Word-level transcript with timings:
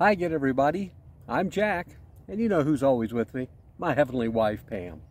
Hi 0.00 0.10
again, 0.10 0.32
everybody. 0.32 0.92
I'm 1.28 1.50
Jack, 1.50 1.86
and 2.26 2.40
you 2.40 2.48
know 2.48 2.64
who's 2.64 2.82
always 2.82 3.12
with 3.12 3.32
me 3.32 3.48
my 3.78 3.94
heavenly 3.94 4.26
wife, 4.26 4.66
Pam. 4.66 5.02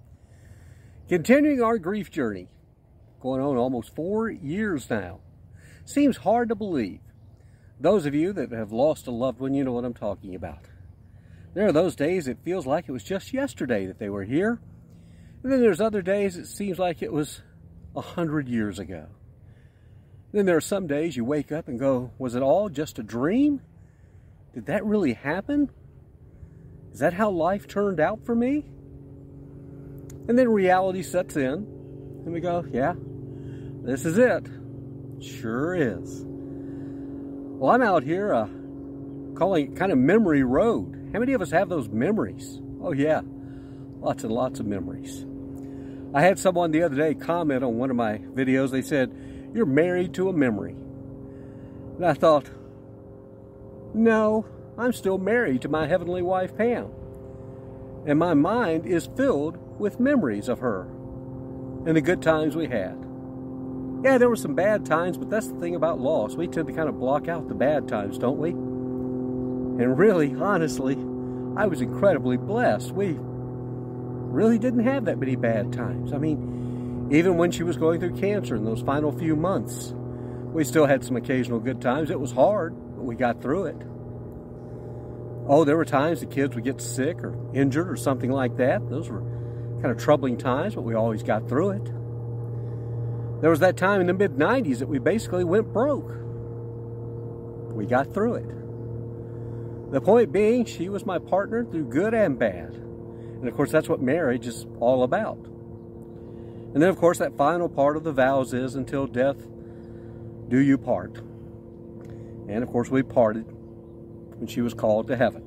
Continuing 1.07 1.63
our 1.63 1.77
grief 1.77 2.11
journey, 2.11 2.49
going 3.21 3.39
on 3.39 3.55
almost 3.55 3.95
four 3.95 4.29
years 4.29 4.89
now. 4.89 5.21
Seems 5.85 6.17
hard 6.17 6.49
to 6.49 6.55
believe. 6.55 6.99
Those 7.79 8.05
of 8.05 8.13
you 8.13 8.33
that 8.33 8.51
have 8.51 8.73
lost 8.73 9.07
a 9.07 9.11
loved 9.11 9.39
one, 9.39 9.53
you 9.53 9.63
know 9.63 9.71
what 9.71 9.85
I'm 9.85 9.93
talking 9.93 10.35
about. 10.35 10.65
There 11.53 11.65
are 11.65 11.71
those 11.71 11.95
days 11.95 12.27
it 12.27 12.39
feels 12.43 12.67
like 12.67 12.89
it 12.89 12.91
was 12.91 13.05
just 13.05 13.31
yesterday 13.31 13.85
that 13.85 13.99
they 13.99 14.09
were 14.09 14.25
here, 14.25 14.59
and 15.43 15.49
then 15.49 15.61
there's 15.61 15.79
other 15.79 16.01
days 16.01 16.35
it 16.35 16.47
seems 16.47 16.77
like 16.77 17.01
it 17.01 17.13
was 17.13 17.41
a 17.95 18.01
hundred 18.01 18.49
years 18.49 18.79
ago. 18.79 19.07
Then 20.33 20.45
there 20.45 20.57
are 20.57 20.61
some 20.61 20.87
days 20.87 21.15
you 21.15 21.23
wake 21.23 21.53
up 21.53 21.69
and 21.69 21.79
go, 21.79 22.11
was 22.17 22.35
it 22.35 22.43
all 22.43 22.67
just 22.67 22.99
a 22.99 23.03
dream? 23.03 23.61
Did 24.53 24.67
that 24.67 24.85
really 24.85 25.13
happen? 25.13 25.69
Is 26.91 26.99
that 26.99 27.13
how 27.13 27.31
life 27.31 27.67
turned 27.67 27.99
out 27.99 28.23
for 28.25 28.35
me? 28.35 28.65
And 30.27 30.37
then 30.37 30.49
reality 30.49 31.01
sets 31.01 31.35
in, 31.35 31.53
and 31.53 32.31
we 32.31 32.39
go, 32.39 32.65
yeah, 32.71 32.93
this 33.83 34.05
is 34.05 34.17
it. 34.17 34.47
Sure 35.19 35.75
is. 35.75 36.23
Well, 36.25 37.71
I'm 37.71 37.81
out 37.81 38.03
here 38.03 38.33
uh, 38.33 38.47
calling 39.35 39.71
it 39.71 39.75
kind 39.75 39.91
of 39.91 39.97
memory 39.97 40.43
road. 40.43 41.09
How 41.13 41.19
many 41.19 41.33
of 41.33 41.41
us 41.41 41.51
have 41.51 41.67
those 41.67 41.89
memories? 41.89 42.61
Oh, 42.81 42.91
yeah, 42.91 43.21
lots 43.99 44.23
and 44.23 44.31
lots 44.31 44.59
of 44.59 44.67
memories. 44.67 45.25
I 46.13 46.21
had 46.21 46.37
someone 46.37 46.71
the 46.71 46.83
other 46.83 46.95
day 46.95 47.15
comment 47.15 47.63
on 47.63 47.77
one 47.77 47.89
of 47.89 47.95
my 47.95 48.19
videos. 48.19 48.69
They 48.69 48.83
said, 48.83 49.11
You're 49.53 49.65
married 49.65 50.13
to 50.15 50.29
a 50.29 50.33
memory. 50.33 50.75
And 51.95 52.05
I 52.05 52.13
thought, 52.13 52.49
No, 53.93 54.45
I'm 54.77 54.93
still 54.93 55.17
married 55.17 55.61
to 55.61 55.69
my 55.69 55.87
heavenly 55.87 56.21
wife, 56.21 56.55
Pam. 56.57 56.91
And 58.05 58.19
my 58.19 58.33
mind 58.33 58.85
is 58.85 59.07
filled 59.15 59.57
with 59.79 59.99
memories 59.99 60.49
of 60.49 60.59
her 60.59 60.87
and 61.85 61.95
the 61.95 62.01
good 62.01 62.21
times 62.21 62.55
we 62.55 62.67
had. 62.67 62.97
Yeah, 64.03 64.17
there 64.17 64.29
were 64.29 64.35
some 64.35 64.55
bad 64.55 64.85
times, 64.85 65.17
but 65.17 65.29
that's 65.29 65.47
the 65.47 65.59
thing 65.59 65.75
about 65.75 65.99
loss. 65.99 66.35
We 66.35 66.47
tend 66.47 66.67
to 66.67 66.73
kind 66.73 66.89
of 66.89 66.99
block 66.99 67.27
out 67.27 67.47
the 67.47 67.55
bad 67.55 67.87
times, 67.87 68.17
don't 68.17 68.37
we? 68.37 68.49
And 68.49 69.97
really, 69.97 70.33
honestly, 70.35 70.95
I 71.57 71.65
was 71.65 71.81
incredibly 71.81 72.37
blessed. 72.37 72.91
We 72.91 73.15
really 73.17 74.57
didn't 74.59 74.83
have 74.85 75.05
that 75.05 75.19
many 75.19 75.35
bad 75.35 75.73
times. 75.73 76.13
I 76.13 76.17
mean, 76.17 77.09
even 77.11 77.37
when 77.37 77.51
she 77.51 77.63
was 77.63 77.77
going 77.77 77.99
through 77.99 78.17
cancer 78.17 78.55
in 78.55 78.65
those 78.65 78.81
final 78.81 79.11
few 79.11 79.35
months, 79.35 79.93
we 80.53 80.63
still 80.63 80.85
had 80.85 81.03
some 81.03 81.15
occasional 81.15 81.59
good 81.59 81.81
times. 81.81 82.09
It 82.11 82.19
was 82.19 82.31
hard, 82.31 82.73
we 83.03 83.15
got 83.15 83.41
through 83.41 83.65
it. 83.65 83.81
Oh, 85.47 85.63
there 85.65 85.75
were 85.75 85.85
times 85.85 86.21
the 86.21 86.25
kids 86.25 86.55
would 86.55 86.63
get 86.63 86.81
sick 86.81 87.23
or 87.23 87.35
injured 87.53 87.89
or 87.89 87.97
something 87.97 88.31
like 88.31 88.57
that. 88.57 88.89
Those 88.89 89.09
were 89.09 89.21
kind 89.81 89.91
of 89.91 89.97
troubling 89.97 90.37
times, 90.37 90.75
but 90.75 90.83
we 90.83 90.93
always 90.93 91.23
got 91.23 91.49
through 91.49 91.71
it. 91.71 91.85
There 93.41 93.49
was 93.49 93.59
that 93.59 93.75
time 93.75 93.99
in 93.99 94.07
the 94.07 94.13
mid 94.13 94.35
90s 94.35 94.79
that 94.79 94.87
we 94.87 94.99
basically 94.99 95.43
went 95.43 95.73
broke. 95.73 96.11
We 97.73 97.85
got 97.85 98.13
through 98.13 98.35
it. 98.35 99.91
The 99.91 99.99
point 99.99 100.31
being, 100.31 100.63
she 100.63 100.87
was 100.87 101.05
my 101.05 101.19
partner 101.19 101.65
through 101.65 101.89
good 101.89 102.13
and 102.13 102.39
bad. 102.39 102.73
And 102.73 103.47
of 103.47 103.55
course, 103.55 103.71
that's 103.71 103.89
what 103.89 104.01
marriage 104.01 104.47
is 104.47 104.65
all 104.79 105.03
about. 105.03 105.37
And 106.73 106.81
then, 106.81 106.89
of 106.89 106.97
course, 106.97 107.17
that 107.19 107.35
final 107.35 107.67
part 107.67 107.97
of 107.97 108.03
the 108.03 108.13
vows 108.13 108.53
is 108.53 108.75
until 108.75 109.05
death 109.05 109.45
do 110.47 110.57
you 110.57 110.77
part. 110.77 111.21
And 112.47 112.63
of 112.63 112.69
course, 112.69 112.89
we 112.89 113.03
parted 113.03 113.45
when 113.47 114.47
she 114.47 114.61
was 114.61 114.73
called 114.73 115.07
to 115.07 115.15
heaven. 115.15 115.43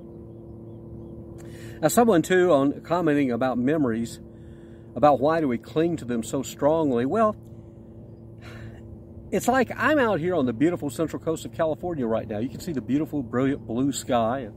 Now, 1.81 1.89
someone 1.89 2.23
too, 2.23 2.53
on 2.53 2.81
commenting 2.81 3.31
about 3.31 3.59
memories, 3.59 4.19
about 4.95 5.21
why 5.21 5.41
do 5.41 5.49
we 5.49 5.59
cling 5.59 5.97
to 5.99 6.05
them 6.07 6.23
so 6.23 6.43
strongly? 6.43 7.05
Well, 7.05 7.37
it's 9.31 9.49
like 9.49 9.71
I'm 9.77 9.99
out 9.99 10.21
here 10.21 10.35
on 10.35 10.47
the 10.47 10.53
beautiful 10.53 10.89
central 10.89 11.23
coast 11.23 11.45
of 11.45 11.53
California 11.53 12.07
right 12.07 12.27
now. 12.27 12.39
You 12.39 12.49
can 12.49 12.61
see 12.61 12.73
the 12.73 12.81
beautiful, 12.81 13.23
brilliant 13.23 13.67
blue 13.67 13.93
sky. 13.93 14.49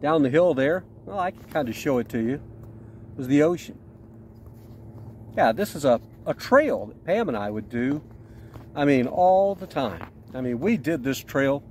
Down 0.00 0.22
the 0.22 0.30
hill 0.30 0.54
there, 0.54 0.84
well, 1.04 1.18
I 1.18 1.32
can 1.32 1.42
kind 1.44 1.68
of 1.68 1.74
show 1.74 1.98
it 1.98 2.08
to 2.10 2.20
you, 2.20 2.40
was 3.16 3.26
the 3.26 3.42
ocean. 3.42 3.78
Yeah, 5.36 5.52
this 5.52 5.74
is 5.74 5.84
a, 5.84 6.00
a 6.24 6.32
trail 6.32 6.86
that 6.86 7.04
Pam 7.04 7.28
and 7.28 7.36
I 7.36 7.50
would 7.50 7.68
do, 7.68 8.02
I 8.74 8.84
mean, 8.84 9.06
all 9.06 9.54
the 9.54 9.66
time. 9.66 10.08
I 10.34 10.40
mean, 10.40 10.60
we 10.60 10.76
did 10.76 11.02
this 11.02 11.18
trail 11.18 11.62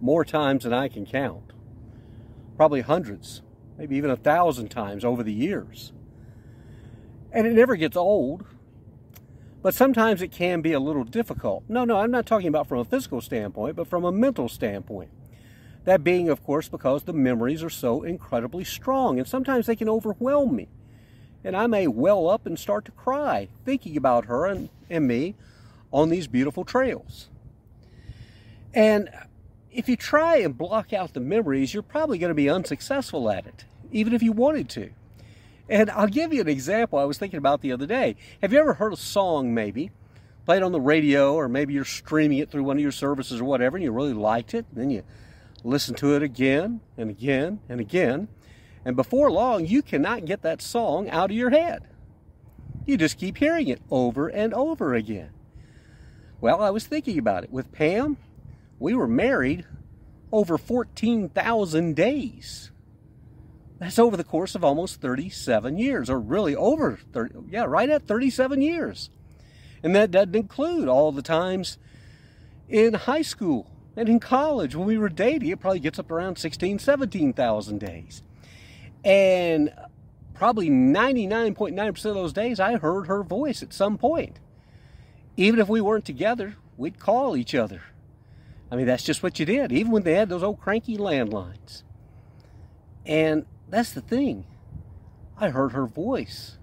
more 0.00 0.24
times 0.24 0.64
than 0.64 0.72
I 0.72 0.88
can 0.88 1.06
count. 1.06 1.52
Probably 2.56 2.80
hundreds, 2.80 3.42
maybe 3.78 3.96
even 3.96 4.10
a 4.10 4.16
thousand 4.16 4.68
times 4.68 5.04
over 5.04 5.22
the 5.22 5.32
years. 5.32 5.92
And 7.30 7.46
it 7.46 7.52
never 7.52 7.76
gets 7.76 7.96
old, 7.96 8.44
but 9.62 9.74
sometimes 9.74 10.20
it 10.20 10.32
can 10.32 10.60
be 10.60 10.72
a 10.72 10.80
little 10.80 11.04
difficult. 11.04 11.64
No, 11.68 11.84
no, 11.84 11.98
I'm 11.98 12.10
not 12.10 12.26
talking 12.26 12.48
about 12.48 12.66
from 12.66 12.80
a 12.80 12.84
physical 12.84 13.20
standpoint, 13.20 13.76
but 13.76 13.86
from 13.86 14.04
a 14.04 14.12
mental 14.12 14.48
standpoint. 14.48 15.10
That 15.84 16.04
being, 16.04 16.28
of 16.28 16.44
course, 16.44 16.68
because 16.68 17.04
the 17.04 17.12
memories 17.12 17.62
are 17.62 17.70
so 17.70 18.02
incredibly 18.02 18.64
strong, 18.64 19.18
and 19.18 19.26
sometimes 19.26 19.66
they 19.66 19.76
can 19.76 19.88
overwhelm 19.88 20.54
me. 20.54 20.68
And 21.44 21.56
I 21.56 21.66
may 21.66 21.86
well 21.86 22.28
up 22.28 22.46
and 22.46 22.58
start 22.58 22.84
to 22.84 22.92
cry 22.92 23.48
thinking 23.64 23.96
about 23.96 24.26
her 24.26 24.46
and, 24.46 24.68
and 24.90 25.08
me 25.08 25.34
on 25.92 26.08
these 26.08 26.26
beautiful 26.26 26.64
trails. 26.64 27.28
And 28.74 29.10
if 29.70 29.88
you 29.88 29.96
try 29.96 30.36
and 30.36 30.56
block 30.56 30.92
out 30.92 31.14
the 31.14 31.20
memories, 31.20 31.72
you're 31.72 31.82
probably 31.82 32.18
going 32.18 32.30
to 32.30 32.34
be 32.34 32.48
unsuccessful 32.48 33.30
at 33.30 33.46
it, 33.46 33.64
even 33.90 34.12
if 34.12 34.22
you 34.22 34.32
wanted 34.32 34.68
to. 34.70 34.90
And 35.68 35.90
I'll 35.90 36.08
give 36.08 36.32
you 36.32 36.40
an 36.40 36.48
example 36.48 36.98
I 36.98 37.04
was 37.04 37.18
thinking 37.18 37.38
about 37.38 37.60
the 37.60 37.72
other 37.72 37.86
day. 37.86 38.16
Have 38.42 38.52
you 38.52 38.58
ever 38.58 38.74
heard 38.74 38.92
a 38.92 38.96
song, 38.96 39.54
maybe, 39.54 39.90
played 40.44 40.62
on 40.62 40.72
the 40.72 40.80
radio, 40.80 41.34
or 41.34 41.48
maybe 41.48 41.72
you're 41.72 41.84
streaming 41.84 42.38
it 42.38 42.50
through 42.50 42.64
one 42.64 42.76
of 42.76 42.82
your 42.82 42.92
services 42.92 43.40
or 43.40 43.44
whatever, 43.44 43.76
and 43.76 43.84
you 43.84 43.92
really 43.92 44.12
liked 44.12 44.54
it, 44.54 44.66
then 44.72 44.90
you 44.90 45.02
listen 45.64 45.94
to 45.94 46.14
it 46.16 46.22
again 46.22 46.80
and 46.96 47.08
again 47.08 47.60
and 47.68 47.80
again, 47.80 48.28
and 48.84 48.96
before 48.96 49.30
long, 49.30 49.64
you 49.64 49.80
cannot 49.80 50.24
get 50.24 50.42
that 50.42 50.60
song 50.60 51.08
out 51.08 51.30
of 51.30 51.36
your 51.36 51.50
head. 51.50 51.86
You 52.84 52.96
just 52.96 53.18
keep 53.18 53.36
hearing 53.36 53.68
it 53.68 53.80
over 53.90 54.26
and 54.26 54.52
over 54.52 54.94
again. 54.94 55.30
Well, 56.40 56.60
I 56.60 56.70
was 56.70 56.86
thinking 56.86 57.18
about 57.18 57.44
it. 57.44 57.52
With 57.52 57.70
Pam, 57.70 58.16
we 58.82 58.94
were 58.94 59.06
married 59.06 59.64
over 60.32 60.58
14,000 60.58 61.94
days. 61.94 62.72
That's 63.78 63.98
over 63.98 64.16
the 64.16 64.24
course 64.24 64.54
of 64.54 64.64
almost 64.64 65.00
37 65.00 65.78
years, 65.78 66.10
or 66.10 66.18
really 66.18 66.56
over 66.56 66.98
30, 67.12 67.34
yeah, 67.48 67.64
right 67.64 67.88
at 67.88 68.06
37 68.06 68.60
years. 68.60 69.08
And 69.82 69.94
that 69.94 70.10
doesn't 70.10 70.34
include 70.34 70.88
all 70.88 71.12
the 71.12 71.22
times 71.22 71.78
in 72.68 72.94
high 72.94 73.22
school 73.22 73.70
and 73.96 74.08
in 74.08 74.18
college 74.20 74.74
when 74.74 74.86
we 74.86 74.98
were 74.98 75.08
dating. 75.08 75.48
It 75.50 75.60
probably 75.60 75.80
gets 75.80 75.98
up 75.98 76.10
around 76.10 76.38
16, 76.38 76.78
17,000 76.78 77.78
days. 77.78 78.22
And 79.04 79.72
probably 80.34 80.70
99.9% 80.70 82.04
of 82.04 82.14
those 82.14 82.32
days, 82.32 82.58
I 82.58 82.76
heard 82.78 83.06
her 83.06 83.22
voice 83.22 83.62
at 83.62 83.72
some 83.72 83.96
point. 83.96 84.38
Even 85.36 85.60
if 85.60 85.68
we 85.68 85.80
weren't 85.80 86.04
together, 86.04 86.56
we'd 86.76 86.98
call 86.98 87.36
each 87.36 87.54
other. 87.54 87.82
I 88.72 88.74
mean, 88.76 88.86
that's 88.86 89.04
just 89.04 89.22
what 89.22 89.38
you 89.38 89.44
did, 89.44 89.70
even 89.70 89.92
when 89.92 90.02
they 90.02 90.14
had 90.14 90.30
those 90.30 90.42
old 90.42 90.58
cranky 90.58 90.96
landlines. 90.96 91.82
And 93.04 93.44
that's 93.68 93.92
the 93.92 94.00
thing. 94.00 94.46
I 95.36 95.50
heard 95.50 95.72
her 95.72 95.84
voice 95.84 96.56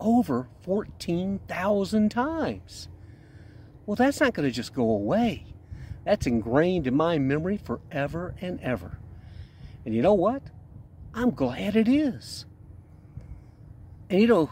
over 0.00 0.48
14,000 0.62 2.10
times. 2.10 2.88
Well, 3.84 3.96
that's 3.96 4.18
not 4.18 4.32
going 4.32 4.48
to 4.48 4.54
just 4.54 4.72
go 4.72 4.90
away. 4.90 5.44
That's 6.06 6.26
ingrained 6.26 6.86
in 6.86 6.94
my 6.94 7.18
memory 7.18 7.58
forever 7.58 8.34
and 8.40 8.58
ever. 8.62 8.96
And 9.84 9.94
you 9.94 10.00
know 10.00 10.14
what? 10.14 10.42
I'm 11.12 11.32
glad 11.32 11.76
it 11.76 11.86
is. 11.86 12.46
And 14.08 14.22
you 14.22 14.26
know, 14.26 14.50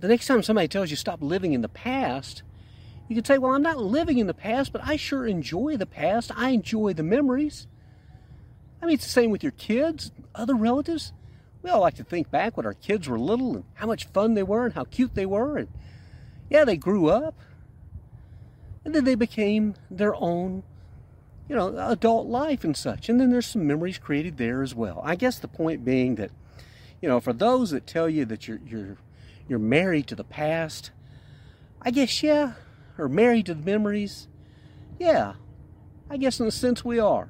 the 0.00 0.08
next 0.08 0.26
time 0.26 0.42
somebody 0.42 0.66
tells 0.66 0.90
you 0.90 0.96
stop 0.96 1.22
living 1.22 1.52
in 1.52 1.60
the 1.60 1.68
past, 1.68 2.42
you 3.08 3.14
can 3.14 3.24
say, 3.24 3.38
well, 3.38 3.52
I'm 3.52 3.62
not 3.62 3.78
living 3.78 4.18
in 4.18 4.26
the 4.26 4.34
past, 4.34 4.72
but 4.72 4.82
I 4.84 4.96
sure 4.96 5.26
enjoy 5.26 5.76
the 5.76 5.86
past. 5.86 6.32
I 6.34 6.50
enjoy 6.50 6.92
the 6.92 7.02
memories. 7.02 7.66
I 8.82 8.86
mean, 8.86 8.94
it's 8.94 9.04
the 9.04 9.10
same 9.10 9.30
with 9.30 9.42
your 9.42 9.52
kids, 9.52 10.10
other 10.34 10.54
relatives. 10.54 11.12
We 11.62 11.70
all 11.70 11.80
like 11.80 11.94
to 11.94 12.04
think 12.04 12.30
back 12.30 12.56
when 12.56 12.66
our 12.66 12.74
kids 12.74 13.08
were 13.08 13.18
little 13.18 13.54
and 13.54 13.64
how 13.74 13.86
much 13.86 14.06
fun 14.08 14.34
they 14.34 14.42
were 14.42 14.64
and 14.66 14.74
how 14.74 14.84
cute 14.84 15.14
they 15.14 15.26
were. 15.26 15.56
And 15.56 15.68
yeah, 16.50 16.64
they 16.64 16.76
grew 16.76 17.08
up. 17.08 17.34
And 18.84 18.94
then 18.94 19.04
they 19.04 19.16
became 19.16 19.74
their 19.90 20.14
own, 20.14 20.62
you 21.48 21.56
know, 21.56 21.76
adult 21.76 22.28
life 22.28 22.62
and 22.62 22.76
such. 22.76 23.08
And 23.08 23.20
then 23.20 23.30
there's 23.30 23.46
some 23.46 23.66
memories 23.66 23.98
created 23.98 24.36
there 24.36 24.62
as 24.62 24.74
well. 24.74 25.00
I 25.04 25.16
guess 25.16 25.38
the 25.38 25.48
point 25.48 25.84
being 25.84 26.16
that, 26.16 26.30
you 27.02 27.08
know, 27.08 27.18
for 27.18 27.32
those 27.32 27.70
that 27.70 27.86
tell 27.86 28.08
you 28.08 28.24
that 28.26 28.46
you're 28.46 28.60
you're 28.64 28.96
you're 29.48 29.58
married 29.58 30.06
to 30.08 30.14
the 30.14 30.24
past, 30.24 30.92
I 31.82 31.90
guess 31.90 32.22
yeah, 32.22 32.52
or 32.98 33.08
married 33.08 33.46
to 33.46 33.54
the 33.54 33.62
memories? 33.62 34.28
Yeah, 34.98 35.34
I 36.08 36.16
guess 36.16 36.40
in 36.40 36.46
a 36.46 36.50
sense 36.50 36.84
we 36.84 36.98
are. 36.98 37.28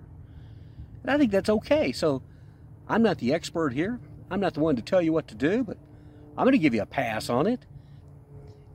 And 1.02 1.10
I 1.10 1.18
think 1.18 1.30
that's 1.30 1.50
okay. 1.50 1.92
So 1.92 2.22
I'm 2.88 3.02
not 3.02 3.18
the 3.18 3.32
expert 3.32 3.72
here. 3.72 4.00
I'm 4.30 4.40
not 4.40 4.54
the 4.54 4.60
one 4.60 4.76
to 4.76 4.82
tell 4.82 5.00
you 5.00 5.12
what 5.12 5.28
to 5.28 5.34
do, 5.34 5.62
but 5.62 5.78
I'm 6.36 6.44
going 6.44 6.52
to 6.52 6.58
give 6.58 6.74
you 6.74 6.82
a 6.82 6.86
pass 6.86 7.30
on 7.30 7.46
it. 7.46 7.64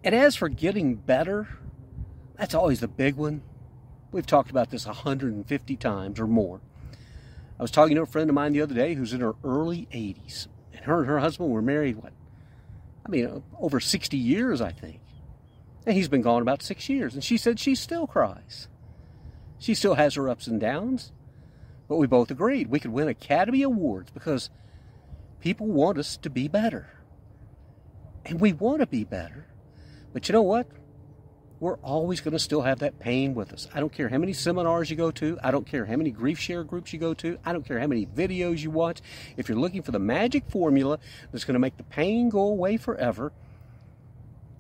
And 0.03 0.15
as 0.15 0.35
for 0.35 0.49
getting 0.49 0.95
better, 0.95 1.47
that's 2.37 2.55
always 2.55 2.79
the 2.79 2.87
big 2.87 3.15
one. 3.15 3.41
We've 4.11 4.25
talked 4.25 4.49
about 4.49 4.71
this 4.71 4.85
150 4.85 5.75
times 5.77 6.19
or 6.19 6.27
more. 6.27 6.59
I 7.59 7.61
was 7.61 7.71
talking 7.71 7.95
to 7.95 8.01
a 8.01 8.07
friend 8.07 8.29
of 8.29 8.33
mine 8.33 8.53
the 8.53 8.61
other 8.61 8.73
day 8.73 8.95
who's 8.95 9.13
in 9.13 9.21
her 9.21 9.35
early 9.43 9.87
80s, 9.93 10.47
and 10.73 10.83
her 10.85 10.99
and 10.99 11.07
her 11.07 11.19
husband 11.19 11.51
were 11.51 11.61
married, 11.61 11.97
what? 11.97 12.13
I 13.05 13.09
mean, 13.09 13.43
over 13.59 13.79
60 13.79 14.17
years, 14.17 14.61
I 14.61 14.71
think. 14.71 14.99
And 15.85 15.95
he's 15.95 16.09
been 16.09 16.21
gone 16.21 16.41
about 16.41 16.61
six 16.61 16.89
years, 16.89 17.13
and 17.13 17.23
she 17.23 17.37
said 17.37 17.59
she 17.59 17.75
still 17.75 18.05
cries. 18.05 18.67
She 19.57 19.73
still 19.73 19.95
has 19.95 20.15
her 20.15 20.29
ups 20.29 20.47
and 20.47 20.59
downs, 20.59 21.11
but 21.87 21.97
we 21.97 22.07
both 22.07 22.31
agreed 22.31 22.69
we 22.69 22.79
could 22.79 22.91
win 22.91 23.07
Academy 23.07 23.61
Awards 23.63 24.11
because 24.11 24.49
people 25.39 25.67
want 25.67 25.97
us 25.97 26.17
to 26.17 26.29
be 26.29 26.47
better. 26.47 26.89
And 28.25 28.39
we 28.39 28.53
want 28.53 28.81
to 28.81 28.87
be 28.87 29.03
better. 29.03 29.47
But 30.13 30.27
you 30.27 30.33
know 30.33 30.41
what? 30.41 30.67
We're 31.59 31.77
always 31.77 32.21
going 32.21 32.31
to 32.31 32.39
still 32.39 32.63
have 32.63 32.79
that 32.79 32.99
pain 32.99 33.35
with 33.35 33.53
us. 33.53 33.67
I 33.73 33.79
don't 33.79 33.93
care 33.93 34.09
how 34.09 34.17
many 34.17 34.33
seminars 34.33 34.89
you 34.89 34.95
go 34.95 35.11
to. 35.11 35.37
I 35.43 35.51
don't 35.51 35.67
care 35.67 35.85
how 35.85 35.95
many 35.95 36.09
grief 36.09 36.39
share 36.39 36.63
groups 36.63 36.91
you 36.91 36.97
go 36.97 37.13
to. 37.15 37.37
I 37.45 37.53
don't 37.53 37.63
care 37.65 37.79
how 37.79 37.85
many 37.85 38.07
videos 38.07 38.59
you 38.59 38.71
watch. 38.71 38.99
If 39.37 39.47
you're 39.47 39.59
looking 39.59 39.83
for 39.83 39.91
the 39.91 39.99
magic 39.99 40.45
formula 40.49 40.97
that's 41.31 41.43
going 41.43 41.53
to 41.53 41.59
make 41.59 41.77
the 41.77 41.83
pain 41.83 42.29
go 42.29 42.41
away 42.41 42.77
forever, 42.77 43.31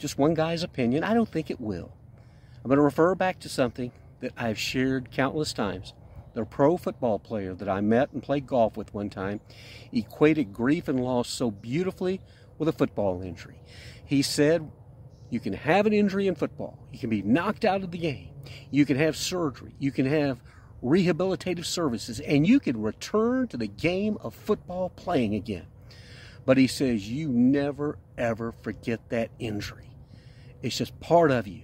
just 0.01 0.17
one 0.17 0.33
guy's 0.33 0.63
opinion, 0.63 1.03
I 1.03 1.13
don't 1.13 1.29
think 1.29 1.51
it 1.51 1.61
will. 1.61 1.93
I'm 2.63 2.69
going 2.69 2.77
to 2.77 2.83
refer 2.83 3.15
back 3.15 3.39
to 3.39 3.49
something 3.49 3.91
that 4.19 4.33
I've 4.35 4.57
shared 4.57 5.11
countless 5.11 5.53
times. 5.53 5.93
The 6.33 6.43
pro 6.45 6.77
football 6.77 7.19
player 7.19 7.53
that 7.53 7.69
I 7.69 7.81
met 7.81 8.11
and 8.11 8.23
played 8.23 8.47
golf 8.47 8.77
with 8.77 8.93
one 8.93 9.09
time 9.09 9.41
equated 9.91 10.53
grief 10.53 10.87
and 10.87 10.99
loss 10.99 11.29
so 11.29 11.51
beautifully 11.51 12.21
with 12.57 12.67
a 12.67 12.73
football 12.73 13.21
injury. 13.21 13.61
He 14.03 14.21
said, 14.21 14.71
You 15.29 15.39
can 15.39 15.53
have 15.53 15.85
an 15.85 15.93
injury 15.93 16.27
in 16.27 16.35
football, 16.35 16.79
you 16.91 16.99
can 16.99 17.09
be 17.09 17.21
knocked 17.21 17.65
out 17.65 17.83
of 17.83 17.91
the 17.91 17.97
game, 17.97 18.29
you 18.69 18.85
can 18.85 18.97
have 18.97 19.15
surgery, 19.17 19.75
you 19.77 19.91
can 19.91 20.05
have 20.05 20.41
rehabilitative 20.83 21.65
services, 21.65 22.19
and 22.21 22.47
you 22.47 22.59
can 22.59 22.81
return 22.81 23.47
to 23.49 23.57
the 23.57 23.67
game 23.67 24.17
of 24.21 24.33
football 24.33 24.89
playing 24.89 25.35
again. 25.35 25.67
But 26.45 26.57
he 26.57 26.67
says, 26.67 27.09
You 27.09 27.29
never, 27.29 27.97
ever 28.17 28.51
forget 28.51 29.09
that 29.09 29.31
injury. 29.37 29.90
It's 30.61 30.77
just 30.77 30.99
part 30.99 31.31
of 31.31 31.47
you. 31.47 31.63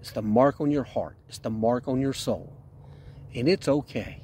It's 0.00 0.12
the 0.12 0.22
mark 0.22 0.60
on 0.60 0.70
your 0.70 0.84
heart, 0.84 1.16
it's 1.28 1.38
the 1.38 1.50
mark 1.50 1.88
on 1.88 2.00
your 2.00 2.12
soul. 2.12 2.52
And 3.34 3.48
it's 3.48 3.68
okay. 3.68 4.22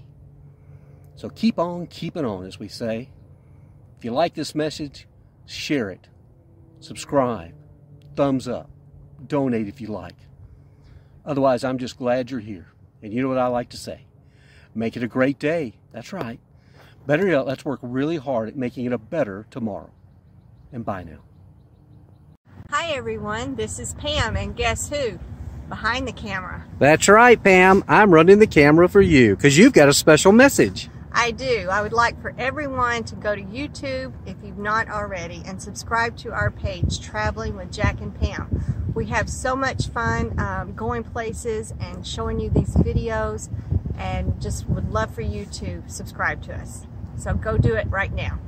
So 1.15 1.29
keep 1.29 1.59
on 1.59 1.87
keeping 1.87 2.25
on, 2.25 2.45
as 2.45 2.59
we 2.59 2.69
say. 2.69 3.11
If 3.99 4.05
you 4.05 4.11
like 4.11 4.35
this 4.35 4.55
message, 4.55 5.07
share 5.47 5.91
it, 5.91 6.09
subscribe, 6.81 7.55
thumbs 8.15 8.49
up, 8.49 8.69
donate 9.27 9.69
if 9.69 9.81
you 9.81 9.89
like. 9.89 10.17
Otherwise, 11.25 11.65
I'm 11.65 11.79
just 11.79 11.97
glad 11.97 12.31
you're 12.31 12.41
here. 12.41 12.73
And 13.03 13.13
you 13.13 13.23
know 13.23 13.29
what 13.29 13.39
I 13.39 13.47
like 13.47 13.71
to 13.71 13.77
say 13.77 14.07
make 14.75 14.97
it 14.97 15.03
a 15.03 15.09
great 15.09 15.39
day. 15.39 15.75
That's 15.93 16.13
right. 16.13 16.39
Better 17.07 17.27
yet, 17.27 17.47
let's 17.47 17.65
work 17.65 17.81
really 17.83 18.17
hard 18.19 18.49
at 18.49 18.57
making 18.57 18.85
it 18.85 18.93
a 18.93 18.99
better 18.99 19.47
tomorrow. 19.51 19.91
And 20.73 20.85
bye 20.85 21.03
now. 21.03 21.21
Hi, 22.87 22.93
everyone. 22.93 23.57
This 23.57 23.81
is 23.81 23.95
Pam, 23.95 24.37
and 24.37 24.55
guess 24.55 24.89
who? 24.89 25.19
behind 25.69 26.07
the 26.07 26.13
camera. 26.13 26.65
That's 26.79 27.09
right, 27.09 27.43
Pam. 27.43 27.83
I'm 27.89 28.15
running 28.15 28.39
the 28.39 28.47
camera 28.47 28.89
for 28.89 29.01
you 29.01 29.35
because 29.35 29.59
you've 29.59 29.73
got 29.73 29.89
a 29.89 29.93
special 29.93 30.31
message. 30.31 30.89
I 31.11 31.33
do. 31.33 31.67
I 31.69 31.83
would 31.83 31.93
like 31.93 32.23
for 32.23 32.33
everyone 32.39 33.03
to 33.03 33.17
go 33.17 33.35
to 33.35 33.43
YouTube 33.43 34.13
if 34.25 34.37
you've 34.45 34.57
not 34.57 34.89
already 34.89 35.43
and 35.45 35.61
subscribe 35.61 36.17
to 36.19 36.31
our 36.31 36.53
page, 36.53 37.01
Traveling 37.01 37.57
with 37.57 37.73
Jack 37.73 38.01
and 38.01 38.15
Pam. 38.21 38.93
We 38.95 39.07
have 39.07 39.29
so 39.29 39.57
much 39.57 39.89
fun 39.89 40.39
um, 40.39 40.73
going 40.75 41.03
places 41.03 41.75
and 41.81 42.07
showing 42.07 42.39
you 42.39 42.51
these 42.51 42.73
videos 42.77 43.49
and 43.99 44.41
just 44.41 44.69
would 44.69 44.93
love 44.93 45.13
for 45.13 45.23
you 45.23 45.45
to 45.45 45.83
subscribe 45.89 46.41
to 46.45 46.55
us. 46.55 46.87
So 47.17 47.35
go 47.35 47.59
do 47.59 47.75
it 47.75 47.89
right 47.91 48.13
now. 48.13 48.39